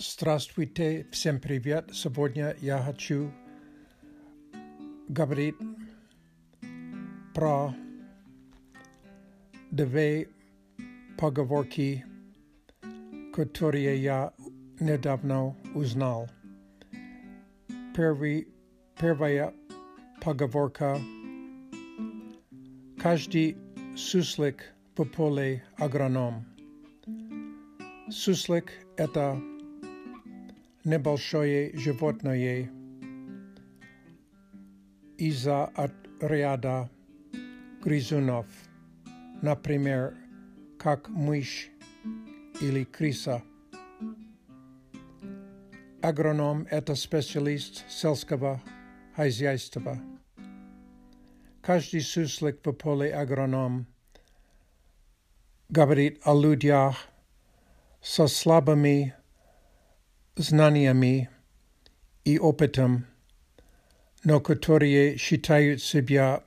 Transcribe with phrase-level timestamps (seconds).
[0.00, 1.90] Здравствуйте, всем привет!
[1.92, 3.32] Сегодня я хочу
[5.08, 5.56] говорить
[7.34, 7.74] про
[9.70, 10.28] две
[11.18, 12.04] поговорки,
[13.32, 14.32] которые я
[14.80, 16.28] недавно узнал.
[17.94, 18.48] Первый,
[18.98, 19.54] первая
[20.20, 20.98] поговорка
[22.98, 23.56] Каждый
[23.96, 26.44] суслик в поле агроном.
[28.10, 29.40] Суслик – это
[30.83, 32.69] небольшое животное
[35.17, 36.89] из-за отряда
[37.83, 38.47] грызунов,
[39.41, 40.15] например,
[40.79, 41.69] как мышь
[42.59, 43.43] или крыса.
[46.01, 48.61] Агроном– это специалист сельского
[49.15, 49.99] хозяйства.
[51.61, 53.85] Каждый суслик в поле агроном
[55.69, 57.07] говорит о людях
[58.01, 59.13] со слабыми
[60.35, 61.29] знаниями
[62.23, 63.05] и опытом,
[64.23, 66.43] но которые считают себя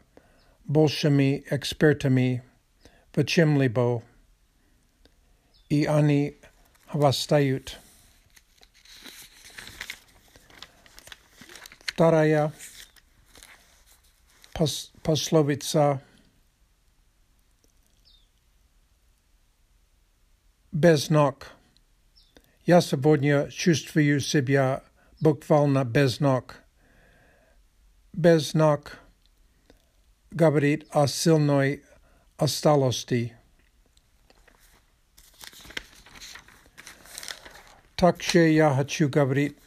[0.65, 2.43] большими экспертами
[3.15, 4.03] в чем-либо,
[5.69, 6.37] и они
[6.87, 7.79] хвастают.
[11.87, 12.53] Вторая
[14.53, 16.03] пос пословица
[20.73, 21.54] без ног.
[22.66, 24.84] Я сегодня чувствую себя
[25.20, 26.58] буквально без ног.
[28.14, 28.98] Без ног
[30.30, 31.84] говорит о сильной
[32.38, 33.36] осталости.
[37.96, 39.58] Также я хочу говорить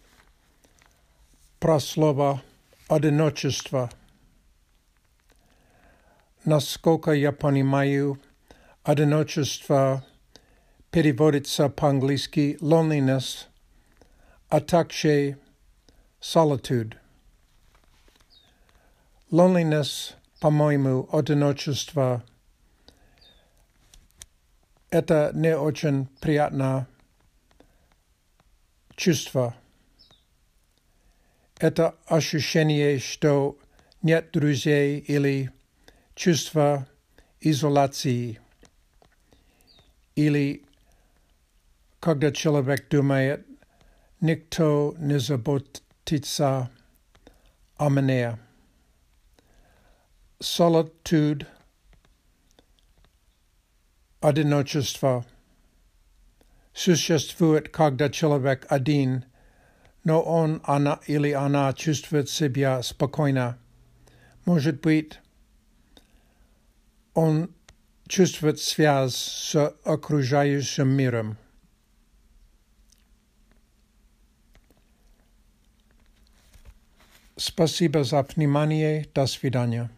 [1.59, 2.41] про слово
[2.89, 3.91] одиночество.
[6.45, 8.21] Насколько я понимаю,
[8.85, 10.13] одиночество –
[10.92, 13.48] переводится по-английски loneliness,
[14.50, 15.38] а также
[16.22, 16.96] solitude.
[19.32, 22.24] Loneliness, по-моему, одиночество–
[24.90, 26.88] это не очень приятное
[28.96, 29.56] чувство.
[31.60, 33.58] Это ощущение, что
[34.02, 35.52] нет друзей или
[36.16, 36.88] чувство
[37.42, 38.40] изоляции
[40.16, 40.67] или
[42.01, 43.47] когда человек думает,
[44.21, 46.71] никто не заботится
[47.77, 48.39] о мне.
[50.41, 51.47] Solitude,
[54.21, 55.25] одиночество,
[56.73, 59.25] существует, когда человек один,
[60.05, 63.59] но он она или она чувствует себя спокойно.
[64.45, 65.21] Может быть,
[67.15, 67.55] он
[68.09, 71.39] чувствует связь с окружающим миром.
[77.37, 79.07] Спасибо за внимание.
[79.15, 79.91] До свидания.